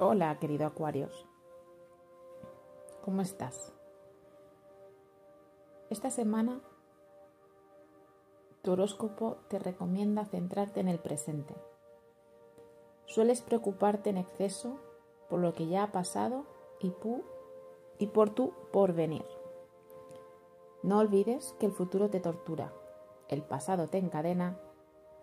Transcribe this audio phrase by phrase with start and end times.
[0.00, 1.26] Hola, querido Acuarios.
[3.04, 3.72] ¿Cómo estás?
[5.90, 6.60] Esta semana
[8.62, 11.52] tu horóscopo te recomienda centrarte en el presente.
[13.06, 14.78] Sueles preocuparte en exceso
[15.28, 16.44] por lo que ya ha pasado
[16.78, 16.94] y,
[17.98, 19.24] y por tu porvenir.
[20.84, 22.72] No olvides que el futuro te tortura,
[23.26, 24.60] el pasado te encadena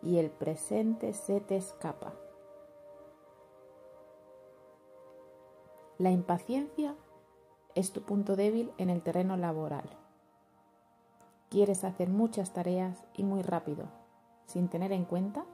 [0.02, 2.25] y el presente se te escapa.
[5.98, 6.94] La impaciencia
[7.74, 9.90] es tu punto débil en el terreno laboral.
[11.50, 13.86] Quieres hacer muchas tareas y muy rápido,
[14.46, 15.46] sin tener en cuenta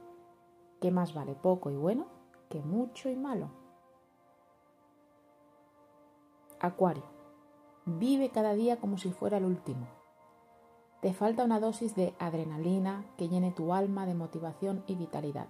[0.80, 2.06] que más vale poco y bueno
[2.48, 3.50] que mucho y malo.
[6.58, 7.04] Acuario.
[7.84, 9.86] Vive cada día como si fuera el último.
[11.00, 15.48] Te falta una dosis de adrenalina que llene tu alma de motivación y vitalidad.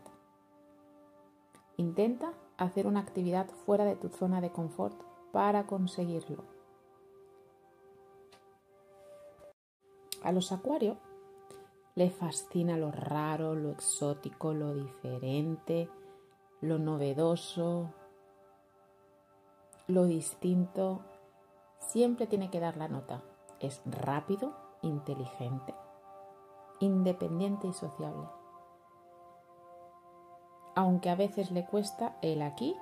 [1.82, 4.94] Intenta hacer una actividad fuera de tu zona de confort
[5.32, 6.44] para conseguirlo.
[10.22, 10.96] A los acuarios
[11.96, 15.88] les fascina lo raro, lo exótico, lo diferente,
[16.60, 17.92] lo novedoso,
[19.88, 21.00] lo distinto.
[21.80, 23.24] Siempre tiene que dar la nota.
[23.58, 25.74] Es rápido, inteligente,
[26.78, 28.28] independiente y sociable
[30.74, 32.76] aunque a veces le cuesta el aquí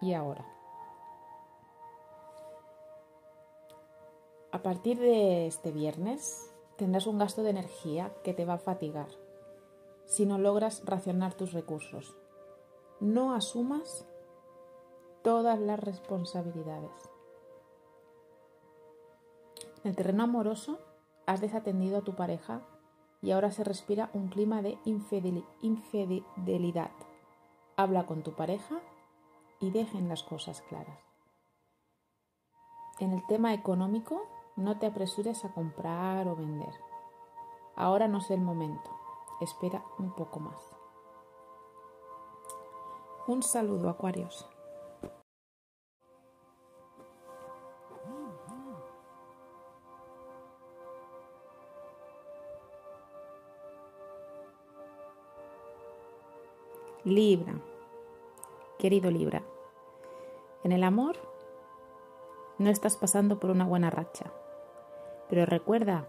[0.00, 0.44] y ahora.
[4.52, 9.08] A partir de este viernes tendrás un gasto de energía que te va a fatigar
[10.04, 12.14] si no logras racionar tus recursos.
[13.00, 14.06] No asumas
[15.22, 16.90] todas las responsabilidades.
[19.82, 20.78] En el terreno amoroso
[21.26, 22.60] has desatendido a tu pareja
[23.22, 24.76] y ahora se respira un clima de
[25.62, 26.90] infidelidad
[27.76, 28.80] Habla con tu pareja
[29.60, 30.98] y dejen las cosas claras.
[32.98, 34.22] En el tema económico,
[34.56, 36.74] no te apresures a comprar o vender.
[37.74, 38.90] Ahora no es el momento.
[39.40, 40.62] Espera un poco más.
[43.26, 44.51] Un saludo, Acuarios.
[57.04, 57.54] Libra,
[58.78, 59.42] querido Libra,
[60.62, 61.16] en el amor
[62.58, 64.26] no estás pasando por una buena racha,
[65.28, 66.06] pero recuerda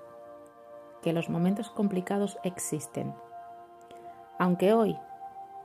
[1.02, 3.16] que los momentos complicados existen.
[4.38, 4.96] Aunque hoy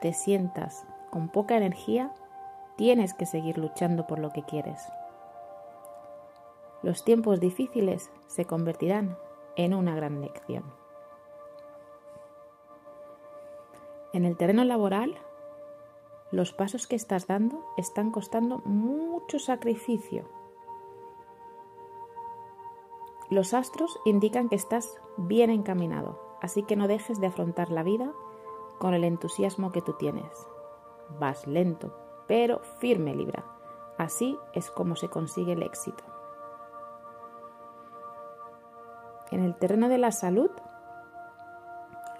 [0.00, 2.15] te sientas con poca energía,
[2.77, 4.83] tienes que seguir luchando por lo que quieres.
[6.83, 9.19] Los tiempos difíciles se convertirán
[9.56, 10.78] en una gran lección.
[14.13, 15.19] En el terreno laboral,
[16.31, 20.25] los pasos que estás dando están costando mucho sacrificio.
[23.31, 28.13] Los astros indican que estás bien encaminado, así que no dejes de afrontar la vida
[28.79, 30.31] con el entusiasmo que tú tienes.
[31.19, 31.95] Vas lento,
[32.27, 33.45] pero firme, Libra.
[33.99, 36.05] Así es como se consigue el éxito.
[39.31, 40.51] En el terreno de la salud,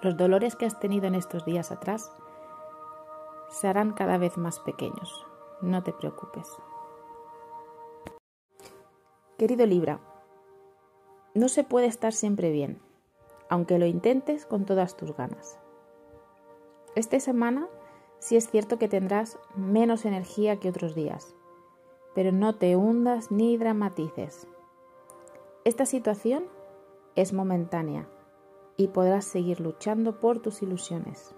[0.01, 2.11] los dolores que has tenido en estos días atrás
[3.49, 5.25] se harán cada vez más pequeños.
[5.61, 6.47] No te preocupes.
[9.37, 9.99] Querido Libra,
[11.33, 12.81] no se puede estar siempre bien,
[13.49, 15.59] aunque lo intentes con todas tus ganas.
[16.95, 17.67] Esta semana
[18.19, 21.35] sí es cierto que tendrás menos energía que otros días,
[22.15, 24.47] pero no te hundas ni dramatices.
[25.65, 26.45] Esta situación
[27.15, 28.07] es momentánea
[28.79, 31.35] y podrás seguir luchando por tus ilusiones.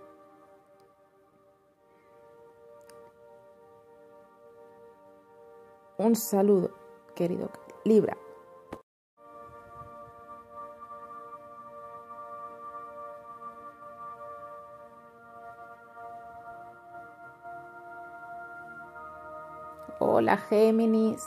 [5.98, 6.70] Un saludo,
[7.16, 7.50] querido
[7.84, 8.16] Libra.
[19.98, 21.26] Hola Géminis.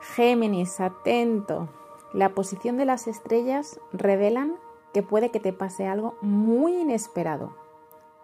[0.00, 1.68] Géminis, atento.
[2.14, 4.56] La posición de las estrellas revelan
[5.02, 7.56] puede que te pase algo muy inesperado.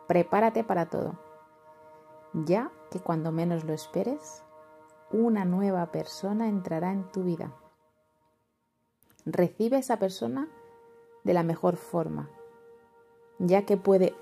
[0.07, 1.19] Prepárate para todo,
[2.33, 4.43] ya que cuando menos lo esperes,
[5.11, 7.53] una nueva persona entrará en tu vida.
[9.27, 10.49] Recibe a esa persona
[11.23, 12.29] de la mejor forma,
[13.39, 14.15] ya que puede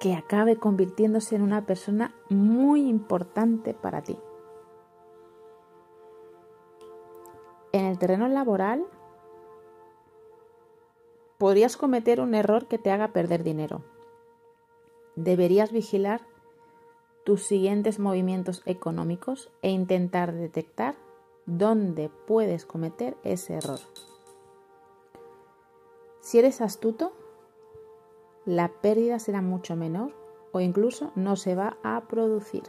[0.00, 4.18] que acabe convirtiéndose en una persona muy importante para ti.
[7.72, 8.84] En el terreno laboral,
[11.40, 13.82] podrías cometer un error que te haga perder dinero.
[15.16, 16.20] Deberías vigilar
[17.24, 20.96] tus siguientes movimientos económicos e intentar detectar
[21.46, 23.78] dónde puedes cometer ese error.
[26.20, 27.14] Si eres astuto,
[28.44, 30.12] la pérdida será mucho menor
[30.52, 32.64] o incluso no se va a producir.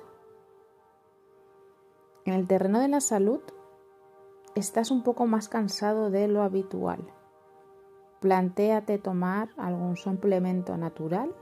[2.23, 3.41] En el terreno de la salud,
[4.55, 7.13] estás un poco más cansado de lo habitual.
[8.21, 11.33] Plantéate tomar algún suplemento natural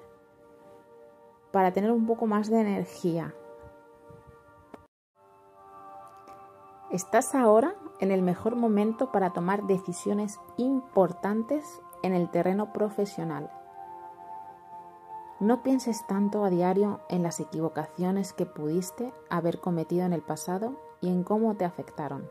[1.52, 3.36] para tener un poco más de energía.
[6.90, 11.66] Estás ahora en el mejor momento para tomar decisiones importantes
[12.02, 13.52] en el terreno profesional.
[15.42, 20.78] No pienses tanto a diario en las equivocaciones que pudiste haber cometido en el pasado
[21.02, 22.30] y en cómo te afectaron.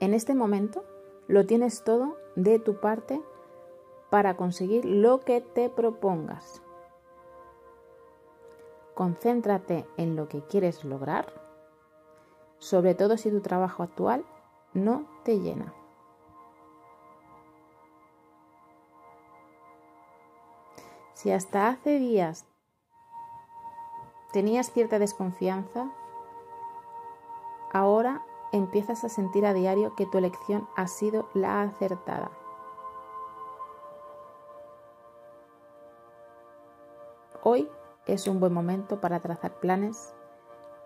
[0.00, 0.82] En este momento
[1.30, 3.22] lo tienes todo de tu parte
[4.10, 6.62] para conseguir lo que te propongas.
[8.94, 11.32] Concéntrate en lo que quieres lograr,
[12.58, 14.24] sobre todo si tu trabajo actual
[14.74, 15.72] no te llena.
[21.14, 22.46] Si hasta hace días
[24.32, 25.90] tenías cierta desconfianza,
[27.72, 32.30] ahora empiezas a sentir a diario que tu elección ha sido la acertada.
[37.42, 37.68] Hoy
[38.06, 40.14] es un buen momento para trazar planes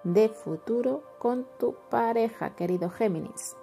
[0.04, 3.56] de futuro con tu pareja, querido Géminis.